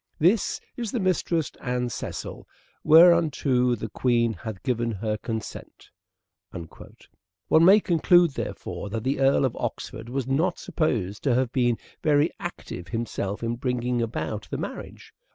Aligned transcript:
This 0.17 0.59
is 0.75 0.91
the 0.91 0.99
mistress 0.99 1.51
Anne 1.61 1.89
Cycille, 1.89 2.47
whereunto 2.83 3.75
the 3.75 3.87
Queen 3.87 4.33
hath 4.33 4.63
given 4.63 4.93
her 4.93 5.15
consent." 5.17 5.91
One 6.49 7.63
may 7.63 7.79
conclude, 7.79 8.31
therefore, 8.31 8.89
that 8.89 9.03
the 9.03 9.19
Earl 9.19 9.45
of 9.45 9.55
Oxford 9.57 10.09
was 10.09 10.25
not 10.27 10.57
supposed 10.57 11.21
to 11.25 11.35
have 11.35 11.51
been 11.51 11.77
very 12.01 12.31
active 12.39 12.87
himself 12.87 13.43
in 13.43 13.57
bringing'about 13.57 14.47
the 14.49 14.57
marriage. 14.57 15.13